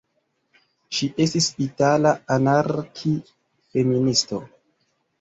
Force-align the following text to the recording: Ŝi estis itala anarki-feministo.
Ŝi 0.99 1.09
estis 1.25 1.51
itala 1.67 2.15
anarki-feministo. 2.39 4.45